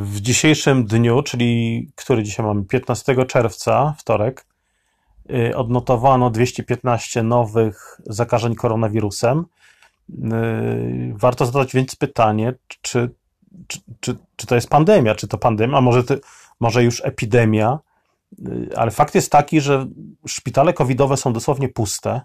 w 0.00 0.20
dzisiejszym 0.20 0.84
dniu, 0.84 1.22
czyli 1.22 1.88
który 1.94 2.22
dzisiaj 2.22 2.46
mamy 2.46 2.64
15 2.64 3.26
czerwca, 3.26 3.94
wtorek, 3.98 4.46
y, 5.30 5.56
odnotowano 5.56 6.30
215 6.30 7.22
nowych 7.22 8.00
zakażeń 8.06 8.54
koronawirusem. 8.54 9.44
Y, 10.10 11.14
warto 11.16 11.46
zadać 11.46 11.72
więc 11.72 11.96
pytanie, 11.96 12.54
czy, 12.82 13.10
czy, 13.68 13.80
czy, 14.00 14.16
czy 14.36 14.46
to 14.46 14.54
jest 14.54 14.68
pandemia, 14.68 15.14
czy 15.14 15.28
to 15.28 15.38
pandemia, 15.38 15.78
a 15.78 15.80
może, 15.80 16.02
może 16.60 16.84
już 16.84 17.04
epidemia, 17.04 17.78
y, 18.38 18.70
ale 18.76 18.90
fakt 18.90 19.14
jest 19.14 19.32
taki, 19.32 19.60
że 19.60 19.86
szpitale 20.26 20.72
covidowe 20.72 21.16
są 21.16 21.32
dosłownie 21.32 21.68
puste. 21.68 22.20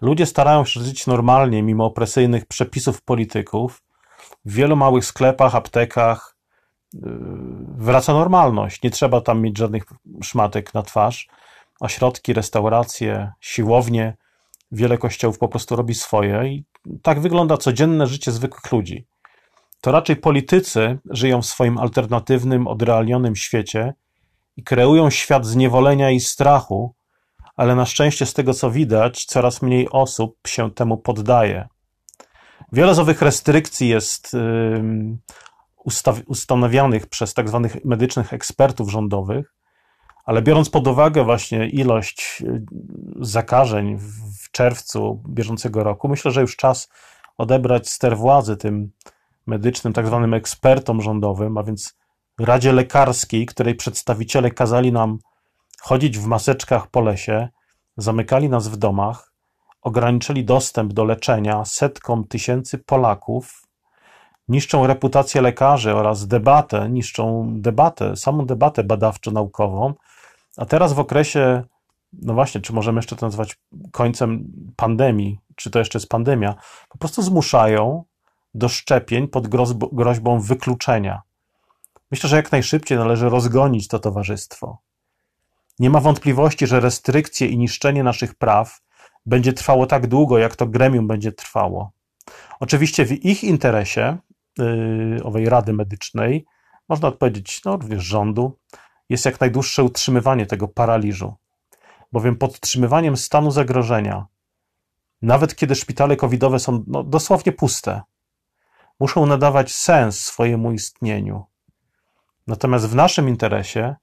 Ludzie 0.00 0.26
starają 0.26 0.64
się 0.64 0.80
żyć 0.80 1.06
normalnie, 1.06 1.62
mimo 1.62 1.84
opresyjnych 1.84 2.46
przepisów 2.46 3.02
polityków. 3.02 3.82
W 4.44 4.52
wielu 4.52 4.76
małych 4.76 5.04
sklepach, 5.04 5.54
aptekach, 5.54 6.31
wraca 7.76 8.12
normalność. 8.12 8.82
Nie 8.82 8.90
trzeba 8.90 9.20
tam 9.20 9.40
mieć 9.40 9.58
żadnych 9.58 9.84
szmatek 10.22 10.74
na 10.74 10.82
twarz. 10.82 11.28
Ośrodki, 11.80 12.32
restauracje, 12.32 13.32
siłownie, 13.40 14.16
wiele 14.72 14.98
kościołów 14.98 15.38
po 15.38 15.48
prostu 15.48 15.76
robi 15.76 15.94
swoje 15.94 16.46
i 16.46 16.64
tak 17.02 17.20
wygląda 17.20 17.56
codzienne 17.56 18.06
życie 18.06 18.32
zwykłych 18.32 18.72
ludzi. 18.72 19.06
To 19.80 19.92
raczej 19.92 20.16
politycy 20.16 20.98
żyją 21.10 21.42
w 21.42 21.46
swoim 21.46 21.78
alternatywnym, 21.78 22.66
odrealnionym 22.66 23.36
świecie 23.36 23.94
i 24.56 24.62
kreują 24.62 25.10
świat 25.10 25.46
zniewolenia 25.46 26.10
i 26.10 26.20
strachu, 26.20 26.94
ale 27.56 27.74
na 27.74 27.86
szczęście 27.86 28.26
z 28.26 28.34
tego 28.34 28.54
co 28.54 28.70
widać, 28.70 29.24
coraz 29.24 29.62
mniej 29.62 29.88
osób 29.90 30.36
się 30.46 30.70
temu 30.70 30.96
poddaje. 30.96 31.68
Wiele 32.72 32.94
z 32.94 32.98
owych 32.98 33.22
restrykcji 33.22 33.88
jest 33.88 34.36
ustanawianych 36.26 37.06
przez 37.06 37.34
tak 37.34 37.48
zwanych 37.48 37.84
medycznych 37.84 38.32
ekspertów 38.32 38.90
rządowych, 38.90 39.54
ale 40.24 40.42
biorąc 40.42 40.70
pod 40.70 40.86
uwagę 40.86 41.24
właśnie 41.24 41.68
ilość 41.68 42.42
y, 42.42 42.64
zakażeń 43.20 43.98
w 43.98 44.50
czerwcu 44.50 45.22
bieżącego 45.28 45.84
roku, 45.84 46.08
myślę, 46.08 46.30
że 46.30 46.40
już 46.40 46.56
czas 46.56 46.88
odebrać 47.38 47.90
ster 47.90 48.16
władzy 48.16 48.56
tym 48.56 48.92
medycznym, 49.46 49.92
tak 49.92 50.06
zwanym 50.06 50.34
ekspertom 50.34 51.02
rządowym, 51.02 51.58
a 51.58 51.62
więc 51.62 51.96
Radzie 52.40 52.72
Lekarskiej, 52.72 53.46
której 53.46 53.74
przedstawiciele 53.74 54.50
kazali 54.50 54.92
nam 54.92 55.18
chodzić 55.80 56.18
w 56.18 56.26
maseczkach 56.26 56.86
po 56.86 57.00
lesie, 57.00 57.48
zamykali 57.96 58.48
nas 58.48 58.68
w 58.68 58.76
domach, 58.76 59.32
ograniczyli 59.82 60.44
dostęp 60.44 60.92
do 60.92 61.04
leczenia 61.04 61.64
setkom 61.64 62.28
tysięcy 62.28 62.78
Polaków 62.78 63.62
niszczą 64.48 64.86
reputację 64.86 65.40
lekarzy 65.40 65.94
oraz 65.94 66.26
debatę, 66.26 66.90
niszczą 66.90 67.48
debatę, 67.60 68.16
samą 68.16 68.46
debatę 68.46 68.84
badawczo-naukową, 68.84 69.94
a 70.56 70.66
teraz 70.66 70.92
w 70.92 70.98
okresie, 70.98 71.62
no 72.12 72.34
właśnie, 72.34 72.60
czy 72.60 72.72
możemy 72.72 72.98
jeszcze 72.98 73.16
to 73.16 73.26
nazwać 73.26 73.58
końcem 73.92 74.44
pandemii, 74.76 75.38
czy 75.56 75.70
to 75.70 75.78
jeszcze 75.78 75.98
jest 75.98 76.08
pandemia, 76.08 76.54
po 76.88 76.98
prostu 76.98 77.22
zmuszają 77.22 78.04
do 78.54 78.68
szczepień 78.68 79.28
pod 79.28 79.48
groźbą 79.92 80.40
wykluczenia. 80.40 81.22
Myślę, 82.10 82.28
że 82.28 82.36
jak 82.36 82.52
najszybciej 82.52 82.98
należy 82.98 83.28
rozgonić 83.28 83.88
to 83.88 83.98
towarzystwo. 83.98 84.78
Nie 85.78 85.90
ma 85.90 86.00
wątpliwości, 86.00 86.66
że 86.66 86.80
restrykcje 86.80 87.48
i 87.48 87.58
niszczenie 87.58 88.02
naszych 88.02 88.34
praw 88.34 88.80
będzie 89.26 89.52
trwało 89.52 89.86
tak 89.86 90.06
długo, 90.06 90.38
jak 90.38 90.56
to 90.56 90.66
gremium 90.66 91.06
będzie 91.06 91.32
trwało. 91.32 91.90
Oczywiście 92.60 93.04
w 93.04 93.24
ich 93.24 93.44
interesie 93.44 94.18
owej 95.24 95.48
Rady 95.48 95.72
Medycznej, 95.72 96.46
można 96.88 97.08
odpowiedzieć, 97.08 97.64
no 97.64 97.78
wiesz, 97.78 98.04
rządu, 98.04 98.58
jest 99.08 99.24
jak 99.24 99.40
najdłuższe 99.40 99.84
utrzymywanie 99.84 100.46
tego 100.46 100.68
paraliżu. 100.68 101.34
Bowiem 102.12 102.36
podtrzymywaniem 102.36 103.16
stanu 103.16 103.50
zagrożenia, 103.50 104.26
nawet 105.22 105.56
kiedy 105.56 105.74
szpitale 105.74 106.16
covidowe 106.16 106.58
są 106.58 106.84
no, 106.86 107.02
dosłownie 107.02 107.52
puste, 107.52 108.02
muszą 109.00 109.26
nadawać 109.26 109.72
sens 109.72 110.20
swojemu 110.20 110.72
istnieniu. 110.72 111.44
Natomiast 112.46 112.88
w 112.88 112.94
naszym 112.94 113.28
interesie 113.28 113.96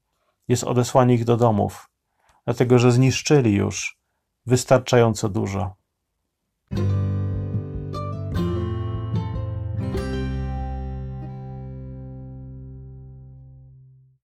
jest 0.48 0.64
odesłanie 0.64 1.16
ich 1.16 1.26
do 1.26 1.38
domów, 1.38 1.90
dlatego 2.46 2.80
że 2.80 2.92
zniszczyli 2.92 3.54
już 3.54 4.00
wystarczająco 4.46 5.30
dużo. 5.30 5.79